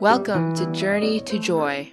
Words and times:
Welcome 0.00 0.54
to 0.54 0.64
Journey 0.72 1.20
to 1.20 1.38
Joy. 1.38 1.92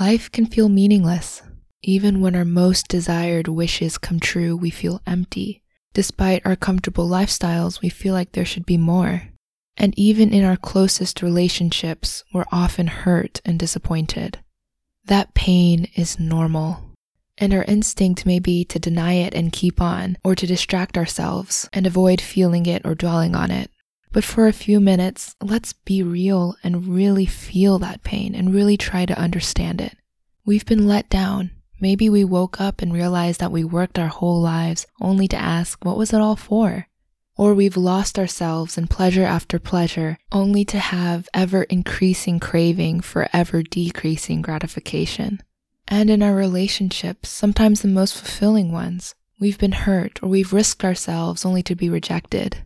Life 0.00 0.32
can 0.32 0.44
feel 0.44 0.68
meaningless. 0.68 1.40
Even 1.82 2.20
when 2.20 2.34
our 2.34 2.44
most 2.44 2.88
desired 2.88 3.46
wishes 3.46 3.96
come 3.96 4.18
true, 4.18 4.56
we 4.56 4.70
feel 4.70 5.00
empty. 5.06 5.62
Despite 5.92 6.44
our 6.44 6.56
comfortable 6.56 7.08
lifestyles, 7.08 7.80
we 7.80 7.90
feel 7.90 8.12
like 8.12 8.32
there 8.32 8.44
should 8.44 8.66
be 8.66 8.76
more. 8.76 9.28
And 9.76 9.96
even 9.96 10.32
in 10.32 10.42
our 10.42 10.56
closest 10.56 11.22
relationships, 11.22 12.24
we're 12.34 12.44
often 12.50 12.88
hurt 12.88 13.40
and 13.44 13.56
disappointed. 13.56 14.40
That 15.04 15.34
pain 15.34 15.86
is 15.94 16.18
normal. 16.18 16.82
And 17.38 17.54
our 17.54 17.62
instinct 17.62 18.26
may 18.26 18.40
be 18.40 18.64
to 18.64 18.80
deny 18.80 19.12
it 19.12 19.32
and 19.32 19.52
keep 19.52 19.80
on, 19.80 20.18
or 20.24 20.34
to 20.34 20.46
distract 20.48 20.98
ourselves 20.98 21.68
and 21.72 21.86
avoid 21.86 22.20
feeling 22.20 22.66
it 22.66 22.82
or 22.84 22.96
dwelling 22.96 23.36
on 23.36 23.52
it. 23.52 23.70
But 24.14 24.22
for 24.22 24.46
a 24.46 24.52
few 24.52 24.78
minutes, 24.78 25.34
let's 25.42 25.72
be 25.72 26.00
real 26.00 26.54
and 26.62 26.86
really 26.86 27.26
feel 27.26 27.80
that 27.80 28.04
pain 28.04 28.32
and 28.36 28.54
really 28.54 28.76
try 28.76 29.06
to 29.06 29.18
understand 29.18 29.80
it. 29.80 29.96
We've 30.46 30.64
been 30.64 30.86
let 30.86 31.10
down. 31.10 31.50
Maybe 31.80 32.08
we 32.08 32.22
woke 32.22 32.60
up 32.60 32.80
and 32.80 32.92
realized 32.92 33.40
that 33.40 33.50
we 33.50 33.64
worked 33.64 33.98
our 33.98 34.06
whole 34.06 34.40
lives 34.40 34.86
only 35.00 35.26
to 35.28 35.36
ask, 35.36 35.84
what 35.84 35.96
was 35.96 36.12
it 36.12 36.20
all 36.20 36.36
for? 36.36 36.86
Or 37.36 37.54
we've 37.54 37.76
lost 37.76 38.16
ourselves 38.16 38.78
in 38.78 38.86
pleasure 38.86 39.24
after 39.24 39.58
pleasure 39.58 40.18
only 40.30 40.64
to 40.66 40.78
have 40.78 41.28
ever 41.34 41.64
increasing 41.64 42.38
craving 42.38 43.00
for 43.00 43.28
ever 43.32 43.64
decreasing 43.64 44.42
gratification. 44.42 45.42
And 45.88 46.08
in 46.08 46.22
our 46.22 46.36
relationships, 46.36 47.30
sometimes 47.30 47.82
the 47.82 47.88
most 47.88 48.16
fulfilling 48.16 48.70
ones, 48.70 49.16
we've 49.40 49.58
been 49.58 49.72
hurt 49.72 50.22
or 50.22 50.28
we've 50.28 50.52
risked 50.52 50.84
ourselves 50.84 51.44
only 51.44 51.64
to 51.64 51.74
be 51.74 51.90
rejected. 51.90 52.58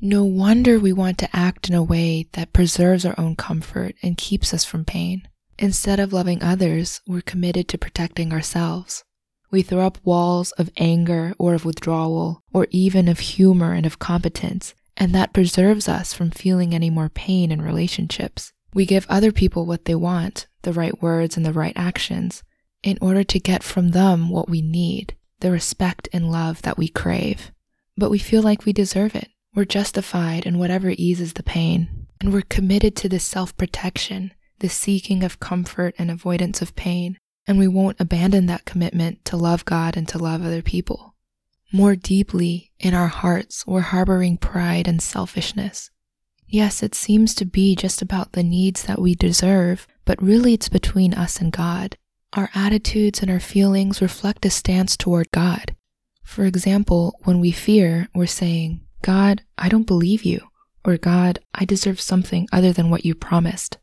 No 0.00 0.24
wonder 0.24 0.78
we 0.78 0.92
want 0.92 1.16
to 1.18 1.36
act 1.36 1.70
in 1.70 1.74
a 1.74 1.82
way 1.82 2.28
that 2.32 2.52
preserves 2.52 3.06
our 3.06 3.14
own 3.18 3.34
comfort 3.34 3.94
and 4.02 4.18
keeps 4.18 4.52
us 4.52 4.64
from 4.64 4.84
pain. 4.84 5.26
Instead 5.58 5.98
of 5.98 6.12
loving 6.12 6.42
others, 6.42 7.00
we're 7.06 7.22
committed 7.22 7.66
to 7.68 7.78
protecting 7.78 8.30
ourselves. 8.30 9.04
We 9.50 9.62
throw 9.62 9.86
up 9.86 9.98
walls 10.04 10.52
of 10.52 10.70
anger 10.76 11.34
or 11.38 11.54
of 11.54 11.64
withdrawal, 11.64 12.42
or 12.52 12.66
even 12.70 13.08
of 13.08 13.20
humor 13.20 13.72
and 13.72 13.86
of 13.86 13.98
competence, 13.98 14.74
and 14.98 15.14
that 15.14 15.32
preserves 15.32 15.88
us 15.88 16.12
from 16.12 16.30
feeling 16.30 16.74
any 16.74 16.90
more 16.90 17.08
pain 17.08 17.50
in 17.50 17.62
relationships. 17.62 18.52
We 18.74 18.84
give 18.84 19.06
other 19.08 19.32
people 19.32 19.64
what 19.64 19.86
they 19.86 19.94
want, 19.94 20.46
the 20.60 20.74
right 20.74 21.00
words 21.00 21.38
and 21.38 21.46
the 21.46 21.54
right 21.54 21.72
actions, 21.74 22.42
in 22.82 22.98
order 23.00 23.24
to 23.24 23.40
get 23.40 23.62
from 23.62 23.90
them 23.90 24.28
what 24.28 24.50
we 24.50 24.60
need, 24.60 25.16
the 25.40 25.50
respect 25.50 26.06
and 26.12 26.30
love 26.30 26.60
that 26.62 26.76
we 26.76 26.88
crave. 26.88 27.50
But 27.96 28.10
we 28.10 28.18
feel 28.18 28.42
like 28.42 28.66
we 28.66 28.74
deserve 28.74 29.14
it. 29.14 29.28
We're 29.56 29.64
justified 29.64 30.44
in 30.44 30.58
whatever 30.58 30.90
eases 30.90 31.32
the 31.32 31.42
pain, 31.42 32.08
and 32.20 32.30
we're 32.30 32.42
committed 32.42 32.94
to 32.96 33.08
the 33.08 33.18
self 33.18 33.56
protection, 33.56 34.34
the 34.58 34.68
seeking 34.68 35.22
of 35.22 35.40
comfort 35.40 35.94
and 35.96 36.10
avoidance 36.10 36.60
of 36.60 36.76
pain, 36.76 37.16
and 37.46 37.58
we 37.58 37.66
won't 37.66 37.98
abandon 37.98 38.44
that 38.46 38.66
commitment 38.66 39.24
to 39.24 39.36
love 39.38 39.64
God 39.64 39.96
and 39.96 40.06
to 40.08 40.18
love 40.18 40.44
other 40.44 40.60
people. 40.60 41.14
More 41.72 41.96
deeply 41.96 42.70
in 42.78 42.92
our 42.92 43.06
hearts, 43.06 43.66
we're 43.66 43.80
harboring 43.80 44.36
pride 44.36 44.86
and 44.86 45.00
selfishness. 45.00 45.90
Yes, 46.46 46.82
it 46.82 46.94
seems 46.94 47.34
to 47.36 47.46
be 47.46 47.74
just 47.74 48.02
about 48.02 48.32
the 48.32 48.42
needs 48.42 48.82
that 48.82 49.00
we 49.00 49.14
deserve, 49.14 49.86
but 50.04 50.22
really 50.22 50.52
it's 50.52 50.68
between 50.68 51.14
us 51.14 51.40
and 51.40 51.50
God. 51.50 51.96
Our 52.34 52.50
attitudes 52.54 53.22
and 53.22 53.30
our 53.30 53.40
feelings 53.40 54.02
reflect 54.02 54.44
a 54.44 54.50
stance 54.50 54.98
toward 54.98 55.30
God. 55.30 55.74
For 56.22 56.44
example, 56.44 57.18
when 57.24 57.40
we 57.40 57.52
fear, 57.52 58.08
we're 58.14 58.26
saying, 58.26 58.85
God, 59.02 59.42
I 59.56 59.68
don't 59.68 59.86
believe 59.86 60.24
you, 60.24 60.48
or 60.84 60.96
God, 60.96 61.38
I 61.54 61.64
deserve 61.64 62.00
something 62.00 62.48
other 62.52 62.72
than 62.72 62.90
what 62.90 63.04
you 63.04 63.14
promised. 63.14 63.78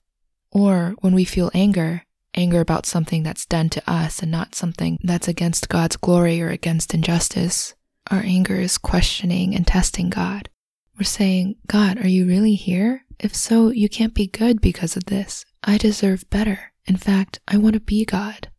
Or 0.52 0.96
when 1.00 1.16
we 1.16 1.26
feel 1.26 1.52
anger, 1.54 2.04
anger 2.34 2.60
about 2.60 2.86
something 2.86 3.24
that's 3.24 3.46
done 3.46 3.70
to 3.70 3.90
us 3.90 4.22
and 4.22 4.32
not 4.32 4.56
something 4.56 5.00
that's 5.04 5.28
against 5.28 5.70
God's 5.70 5.98
glory 5.98 6.42
or 6.42 6.50
against 6.50 6.94
injustice, 6.94 7.74
our 8.12 8.22
anger 8.24 8.56
is 8.56 8.78
questioning 8.78 9.56
and 9.56 9.66
testing 9.66 10.10
God. 10.10 10.50
We're 10.98 11.06
saying, 11.06 11.56
God, 11.68 11.98
are 12.04 12.08
you 12.08 12.28
really 12.28 12.56
here? 12.56 13.06
If 13.20 13.36
so, 13.36 13.70
you 13.70 13.90
can't 13.90 14.14
be 14.14 14.28
good 14.28 14.62
because 14.62 14.98
of 14.98 15.06
this. 15.06 15.46
I 15.64 15.78
deserve 15.78 16.30
better. 16.30 16.74
In 16.86 16.98
fact, 16.98 17.40
I 17.48 17.58
want 17.58 17.74
to 17.74 17.80
be 17.80 18.06
God. 18.06 18.50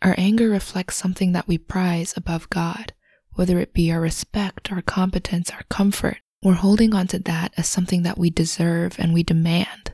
Our 0.00 0.14
anger 0.16 0.48
reflects 0.48 0.96
something 0.96 1.32
that 1.32 1.46
we 1.46 1.58
prize 1.58 2.14
above 2.16 2.48
God 2.50 2.93
whether 3.34 3.58
it 3.58 3.72
be 3.72 3.90
our 3.92 4.00
respect, 4.00 4.72
our 4.72 4.82
competence, 4.82 5.50
our 5.50 5.64
comfort, 5.68 6.18
we're 6.42 6.54
holding 6.54 6.94
on 6.94 7.06
to 7.08 7.18
that 7.20 7.52
as 7.56 7.68
something 7.68 8.02
that 8.02 8.18
we 8.18 8.30
deserve 8.30 8.96
and 8.98 9.14
we 9.14 9.22
demand. 9.22 9.92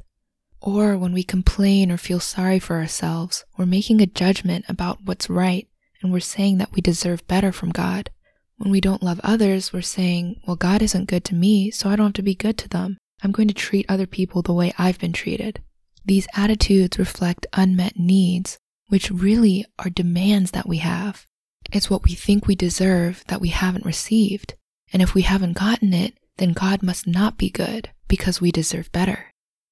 Or 0.61 0.99
when 0.99 1.13
we 1.13 1.23
complain 1.23 1.91
or 1.91 1.97
feel 1.97 2.21
sorry 2.21 2.59
for 2.59 2.77
ourselves, 2.77 3.45
we're 3.57 3.67
making 3.67 4.01
a 4.01 4.07
judgment 4.07 4.65
about 4.69 4.99
what's 5.05 5.31
right 5.31 5.69
and 6.03 6.13
we're 6.13 6.21
saying 6.21 6.59
that 6.59 6.73
we 6.73 6.81
deserve 6.81 7.27
better 7.29 7.53
from 7.53 7.71
God. 7.71 8.11
When 8.57 8.71
we 8.71 8.81
don't 8.81 9.03
love 9.03 9.21
others, 9.23 9.73
we're 9.73 9.81
saying, 9.81 10.41
well, 10.47 10.57
God 10.57 10.83
isn't 10.83 11.09
good 11.09 11.25
to 11.27 11.35
me, 11.35 11.71
so 11.71 11.89
I 11.89 11.97
don't 11.97 12.07
have 12.07 12.15
to 12.15 12.23
be 12.23 12.35
good 12.35 12.59
to 12.59 12.69
them. 12.69 12.99
I'm 13.23 13.33
going 13.33 13.49
to 13.49 13.55
treat 13.55 13.87
other 13.89 14.07
people 14.07 14.43
the 14.43 14.53
way 14.53 14.73
I've 14.79 14.99
been 14.99 15.13
treated. 15.13 15.63
These 16.05 16.29
attitudes 16.35 16.99
reflect 16.99 17.47
unmet 17.53 17.99
needs, 17.99 18.59
which 18.89 19.11
really 19.11 19.65
are 19.79 19.91
demands 19.91 20.51
that 20.51 20.69
we 20.69 20.79
have. 20.79 21.27
It's 21.73 21.91
what 21.91 22.05
we 22.05 22.15
think 22.15 22.47
we 22.47 22.55
deserve 22.55 23.25
that 23.29 23.41
we 23.41 23.49
haven't 23.49 23.87
received. 23.87 24.55
And 24.93 25.03
if 25.03 25.15
we 25.15 25.23
haven't 25.23 25.59
gotten 25.59 25.93
it, 25.93 26.15
then 26.39 26.53
God 26.53 26.83
must 26.83 27.07
not 27.07 27.39
be 27.39 27.51
good 27.51 27.91
because 28.09 28.41
we 28.41 28.51
deserve 28.51 28.91
better. 28.93 29.27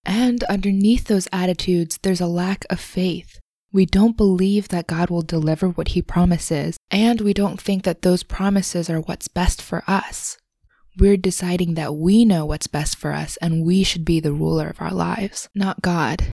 And 0.05 0.45
underneath 0.45 1.05
those 1.05 1.29
attitudes, 1.33 1.99
there's 2.03 2.21
a 2.21 2.27
lack 2.27 2.65
of 2.71 2.81
faith. 2.81 3.39
We 3.73 3.85
don't 3.85 4.17
believe 4.17 4.69
that 4.69 4.87
God 4.87 5.11
will 5.11 5.23
deliver 5.23 5.69
what 5.69 5.89
he 5.89 6.01
promises, 6.01 6.79
and 6.91 7.21
we 7.21 7.35
don't 7.35 7.61
think 7.61 7.83
that 7.85 8.03
those 8.03 8.23
promises 8.23 8.89
are 8.89 9.01
what's 9.01 9.29
best 9.29 9.61
for 9.61 9.85
us. 9.87 10.39
We're 10.99 11.19
deciding 11.19 11.75
that 11.75 11.95
we 11.95 12.25
know 12.25 12.47
what's 12.47 12.67
best 12.67 12.97
for 12.97 13.13
us 13.13 13.37
and 13.43 13.65
we 13.65 13.85
should 13.85 14.05
be 14.05 14.21
the 14.21 14.33
ruler 14.33 14.69
of 14.69 14.81
our 14.81 14.93
lives, 14.93 15.49
not 15.55 15.83
God. 15.83 16.31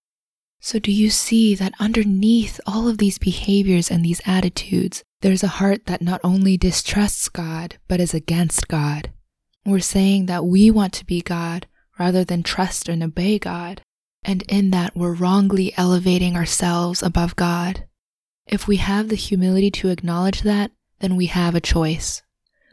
So, 0.60 0.78
do 0.78 0.90
you 0.90 1.10
see 1.10 1.54
that 1.54 1.74
underneath 1.78 2.58
all 2.66 2.88
of 2.88 2.98
these 2.98 3.18
behaviors 3.18 3.90
and 3.90 4.04
these 4.04 4.22
attitudes, 4.26 5.04
there's 5.20 5.42
a 5.42 5.48
heart 5.48 5.86
that 5.86 6.02
not 6.02 6.20
only 6.22 6.56
distrusts 6.56 7.28
God, 7.28 7.78
but 7.88 8.00
is 8.00 8.14
against 8.14 8.68
God? 8.68 9.10
We're 9.64 9.80
saying 9.80 10.26
that 10.26 10.44
we 10.44 10.70
want 10.70 10.92
to 10.94 11.06
be 11.06 11.20
God 11.20 11.66
rather 11.98 12.24
than 12.24 12.42
trust 12.42 12.88
and 12.88 13.02
obey 13.02 13.38
God. 13.38 13.82
And 14.22 14.42
in 14.48 14.70
that, 14.70 14.96
we're 14.96 15.14
wrongly 15.14 15.72
elevating 15.76 16.36
ourselves 16.36 17.02
above 17.02 17.36
God. 17.36 17.86
If 18.46 18.68
we 18.68 18.76
have 18.76 19.08
the 19.08 19.16
humility 19.16 19.70
to 19.72 19.88
acknowledge 19.88 20.42
that, 20.42 20.70
then 21.00 21.16
we 21.16 21.26
have 21.26 21.54
a 21.54 21.60
choice 21.60 22.22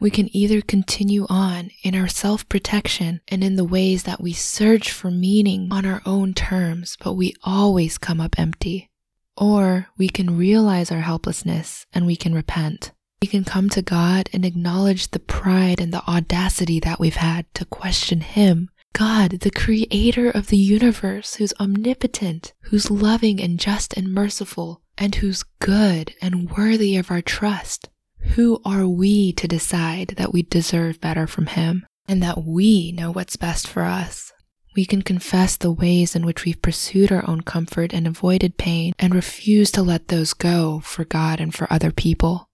we 0.03 0.11
can 0.11 0.35
either 0.35 0.59
continue 0.59 1.25
on 1.29 1.71
in 1.81 1.95
our 1.95 2.09
self 2.09 2.47
protection 2.49 3.21
and 3.29 3.41
in 3.41 3.55
the 3.55 3.63
ways 3.63 4.03
that 4.03 4.19
we 4.19 4.33
search 4.33 4.91
for 4.91 5.09
meaning 5.09 5.69
on 5.71 5.85
our 5.85 6.01
own 6.05 6.33
terms, 6.33 6.97
but 7.01 7.13
we 7.13 7.33
always 7.45 7.97
come 7.97 8.19
up 8.19 8.37
empty. 8.37 8.91
Or 9.35 9.87
we 9.97 10.09
can 10.09 10.37
realize 10.37 10.91
our 10.91 11.01
helplessness 11.01 11.85
and 11.93 12.05
we 12.05 12.15
can 12.15 12.33
repent. 12.33 12.91
We 13.21 13.27
can 13.27 13.43
come 13.43 13.69
to 13.69 13.81
God 13.81 14.29
and 14.33 14.43
acknowledge 14.43 15.09
the 15.11 15.19
pride 15.19 15.79
and 15.79 15.93
the 15.93 16.05
audacity 16.07 16.79
that 16.81 16.99
we've 16.99 17.15
had 17.15 17.45
to 17.55 17.65
question 17.65 18.21
Him. 18.21 18.69
God, 18.93 19.39
the 19.39 19.49
creator 19.49 20.29
of 20.29 20.47
the 20.47 20.57
universe, 20.57 21.35
who's 21.35 21.53
omnipotent, 21.59 22.53
who's 22.63 22.91
loving 22.91 23.41
and 23.41 23.59
just 23.59 23.93
and 23.93 24.13
merciful, 24.13 24.81
and 24.97 25.15
who's 25.15 25.43
good 25.59 26.13
and 26.21 26.51
worthy 26.51 26.95
of 26.97 27.09
our 27.09 27.21
trust. 27.21 27.89
Who 28.35 28.61
are 28.63 28.87
we 28.87 29.33
to 29.33 29.47
decide 29.47 30.09
that 30.17 30.31
we 30.31 30.43
deserve 30.43 31.01
better 31.01 31.27
from 31.27 31.47
Him 31.47 31.85
and 32.07 32.21
that 32.21 32.43
we 32.43 32.91
know 32.91 33.11
what's 33.11 33.35
best 33.35 33.67
for 33.67 33.83
us? 33.83 34.31
We 34.75 34.85
can 34.85 35.01
confess 35.01 35.57
the 35.57 35.71
ways 35.71 36.15
in 36.15 36.25
which 36.25 36.45
we've 36.45 36.61
pursued 36.61 37.11
our 37.11 37.27
own 37.29 37.41
comfort 37.41 37.93
and 37.93 38.07
avoided 38.07 38.57
pain 38.57 38.93
and 38.97 39.13
refuse 39.13 39.71
to 39.71 39.81
let 39.81 40.07
those 40.07 40.33
go 40.33 40.79
for 40.79 41.05
God 41.05 41.39
and 41.39 41.53
for 41.53 41.71
other 41.71 41.91
people. 41.91 42.49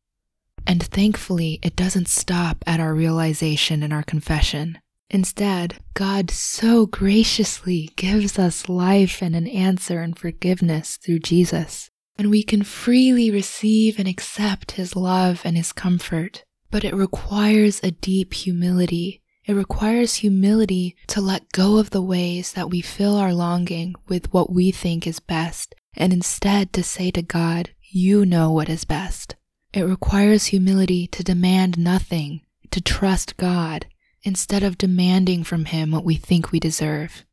And 0.68 0.84
thankfully, 0.84 1.60
it 1.64 1.76
doesn't 1.76 2.10
stop 2.10 2.64
at 2.68 2.80
our 2.80 2.94
realization 2.94 3.82
and 3.82 3.94
our 3.94 4.04
confession. 4.04 4.80
Instead, 5.10 5.76
God 5.94 6.30
so 6.30 6.86
graciously 6.86 7.90
gives 7.96 8.38
us 8.38 8.70
life 8.70 9.22
and 9.22 9.36
an 9.36 9.48
answer 9.48 10.02
and 10.02 10.18
forgiveness 10.18 10.98
through 10.98 11.20
Jesus 11.20 11.90
and 12.20 12.30
we 12.30 12.44
can 12.44 12.64
freely 12.64 13.32
receive 13.32 13.98
and 13.98 14.06
accept 14.06 14.74
His 14.74 14.94
love 14.94 15.42
and 15.46 15.56
His 15.56 15.72
comfort. 15.72 16.44
But 16.70 16.84
it 16.84 16.94
requires 16.94 17.80
a 17.82 17.92
deep 17.92 18.34
humility. 18.34 19.22
It 19.50 19.56
requires 19.56 20.18
humility 20.18 20.96
to 21.08 21.20
let 21.20 21.52
go 21.54 21.80
of 21.80 21.90
the 21.90 22.04
ways 22.04 22.54
that 22.54 22.70
we 22.70 22.82
fill 22.82 23.18
our 23.18 23.34
longing 23.34 23.96
with 24.08 24.32
what 24.32 24.54
we 24.54 24.70
think 24.70 25.08
is 25.08 25.20
best, 25.20 25.74
and 25.96 26.14
instead 26.14 26.72
to 26.74 26.84
say 26.84 27.10
to 27.10 27.24
God, 27.24 27.72
You 27.82 28.28
know 28.28 28.52
what 28.52 28.70
is 28.70 28.86
best. 28.86 29.36
It 29.74 29.82
requires 29.82 30.46
humility 30.54 31.08
to 31.08 31.24
demand 31.24 31.80
nothing, 31.80 32.42
to 32.70 32.80
trust 32.80 33.38
God, 33.38 33.88
instead 34.22 34.62
of 34.62 34.78
demanding 34.78 35.44
from 35.44 35.66
Him 35.66 35.90
what 35.90 36.06
we 36.06 36.14
think 36.14 36.52
we 36.52 36.60
deserve. 36.60 37.26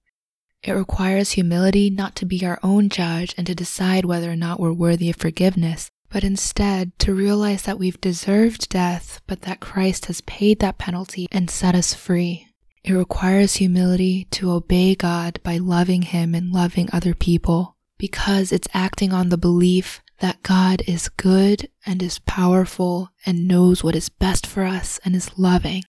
It 0.62 0.72
requires 0.72 1.32
humility 1.32 1.90
not 1.90 2.16
to 2.16 2.24
be 2.24 2.46
our 2.46 2.58
own 2.62 2.88
judge 2.88 3.34
and 3.36 3.46
to 3.46 3.54
decide 3.54 4.06
whether 4.06 4.30
or 4.30 4.36
not 4.36 4.58
we're 4.58 4.72
worthy 4.72 5.10
of 5.10 5.16
forgiveness, 5.16 5.90
but 6.10 6.24
instead 6.24 6.98
to 7.00 7.14
realize 7.14 7.62
that 7.62 7.78
we've 7.78 8.00
deserved 8.00 8.68
death, 8.68 9.20
but 9.26 9.42
that 9.42 9.60
Christ 9.60 10.06
has 10.06 10.20
paid 10.22 10.60
that 10.60 10.78
penalty 10.78 11.28
and 11.30 11.50
set 11.50 11.74
us 11.74 11.94
free. 11.94 12.46
It 12.84 12.92
requires 12.92 13.56
humility 13.56 14.28
to 14.30 14.52
obey 14.52 14.94
God 14.94 15.40
by 15.42 15.58
loving 15.58 16.02
Him 16.02 16.34
and 16.34 16.52
loving 16.52 16.88
other 16.92 17.14
people, 17.14 17.76
because 17.98 18.52
it's 18.52 18.68
acting 18.72 19.12
on 19.12 19.28
the 19.28 19.36
belief 19.38 20.02
that 20.20 20.42
God 20.42 20.82
is 20.86 21.08
good 21.08 21.68
and 21.84 22.02
is 22.02 22.20
powerful 22.20 23.10
and 23.26 23.48
knows 23.48 23.82
what 23.82 23.96
is 23.96 24.08
best 24.08 24.46
for 24.46 24.62
us 24.62 25.00
and 25.04 25.14
is 25.14 25.38
loving. 25.38 25.82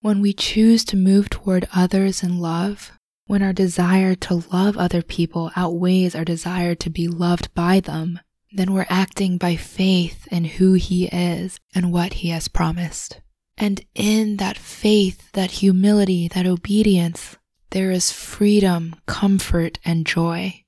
When 0.00 0.20
we 0.20 0.32
choose 0.32 0.84
to 0.86 0.96
move 0.96 1.28
toward 1.28 1.68
others 1.74 2.22
in 2.22 2.38
love, 2.38 2.92
when 3.26 3.42
our 3.42 3.52
desire 3.52 4.14
to 4.14 4.44
love 4.52 4.76
other 4.76 5.02
people 5.02 5.50
outweighs 5.56 6.14
our 6.14 6.24
desire 6.24 6.74
to 6.76 6.90
be 6.90 7.08
loved 7.08 7.52
by 7.54 7.80
them, 7.80 8.20
then 8.54 8.72
we're 8.72 8.86
acting 8.88 9.36
by 9.36 9.56
faith 9.56 10.28
in 10.30 10.44
who 10.44 10.74
He 10.74 11.06
is 11.06 11.58
and 11.74 11.92
what 11.92 12.14
He 12.14 12.28
has 12.28 12.46
promised. 12.46 13.20
And 13.58 13.84
in 13.94 14.36
that 14.36 14.56
faith, 14.56 15.30
that 15.32 15.50
humility, 15.50 16.28
that 16.28 16.46
obedience, 16.46 17.36
there 17.70 17.90
is 17.90 18.12
freedom, 18.12 18.94
comfort, 19.06 19.80
and 19.84 20.06
joy. 20.06 20.62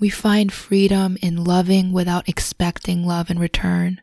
We 0.00 0.08
find 0.08 0.52
freedom 0.52 1.16
in 1.20 1.42
loving 1.42 1.92
without 1.92 2.28
expecting 2.28 3.04
love 3.04 3.28
in 3.28 3.38
return. 3.38 4.00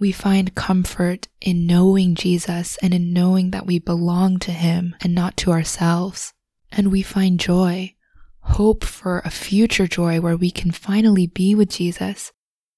We 0.00 0.10
find 0.10 0.54
comfort 0.54 1.28
in 1.40 1.66
knowing 1.66 2.16
Jesus 2.16 2.76
and 2.78 2.92
in 2.92 3.12
knowing 3.12 3.50
that 3.50 3.66
we 3.66 3.78
belong 3.78 4.38
to 4.40 4.52
Him 4.52 4.96
and 5.00 5.14
not 5.14 5.36
to 5.38 5.52
ourselves. 5.52 6.32
And 6.72 6.90
we 6.90 7.02
find 7.02 7.38
joy, 7.38 7.94
hope 8.40 8.82
for 8.84 9.20
a 9.20 9.30
future 9.30 9.86
joy 9.86 10.20
where 10.20 10.36
we 10.36 10.50
can 10.50 10.72
finally 10.72 11.28
be 11.28 11.54
with 11.54 11.70
Jesus 11.70 12.32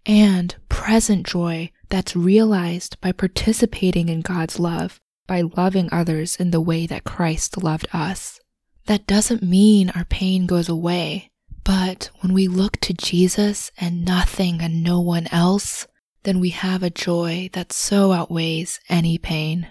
and 0.07 0.55
present 0.69 1.27
joy 1.27 1.71
that's 1.89 2.17
realized 2.17 3.01
by 3.01 3.13
participating 3.13 4.09
in 4.09 4.21
God's 4.21 4.59
love, 4.59 5.01
by 5.27 5.43
loving 5.43 5.89
others 5.93 6.37
in 6.37 6.51
the 6.51 6.61
way 6.61 6.87
that 6.87 7.05
Christ 7.05 7.63
loved 7.63 7.87
us. 7.93 8.41
That 8.87 9.07
doesn't 9.07 9.43
mean 9.43 9.91
our 9.91 10.05
pain 10.05 10.47
goes 10.47 10.69
away, 10.69 11.31
but 11.65 12.11
when 12.21 12.33
we 12.33 12.49
look 12.49 12.79
to 12.81 12.93
Jesus 12.93 13.71
and 13.79 14.05
nothing 14.05 14.61
and 14.61 14.83
no 14.83 15.01
one 15.01 15.29
else, 15.31 15.87
then 16.25 16.41
we 16.41 16.51
have 16.51 16.83
a 16.83 16.91
joy 16.91 17.51
that 17.53 17.73
so 17.73 18.13
outweighs 18.13 18.81
any 18.89 19.19
pain. 19.19 19.69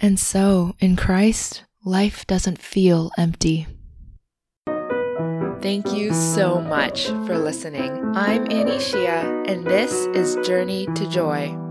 And 0.00 0.18
so, 0.18 0.74
in 0.80 0.96
Christ, 0.96 1.64
life 1.84 2.26
doesn't 2.26 2.60
feel 2.60 3.10
empty. 3.16 3.66
Thank 5.64 5.94
you 5.94 6.12
so 6.12 6.60
much 6.60 7.06
for 7.06 7.38
listening. 7.38 7.90
I'm 8.14 8.52
Annie 8.52 8.76
Shia, 8.76 9.48
and 9.50 9.64
this 9.64 9.94
is 10.14 10.36
Journey 10.46 10.84
to 10.94 11.08
Joy. 11.08 11.63